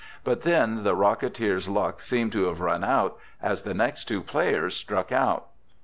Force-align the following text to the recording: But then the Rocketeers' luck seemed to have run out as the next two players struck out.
But 0.23 0.41
then 0.41 0.81
the 0.81 0.95
Rocketeers' 0.95 1.69
luck 1.69 2.01
seemed 2.01 2.31
to 2.31 2.45
have 2.45 2.59
run 2.59 2.83
out 2.83 3.19
as 3.39 3.61
the 3.61 3.75
next 3.75 4.05
two 4.05 4.23
players 4.23 4.75
struck 4.75 5.11
out. 5.11 5.49